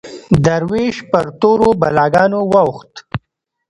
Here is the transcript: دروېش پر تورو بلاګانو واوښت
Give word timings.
دروېش 0.45 0.95
پر 1.11 1.25
تورو 1.39 1.69
بلاګانو 1.81 2.39
واوښت 2.51 2.93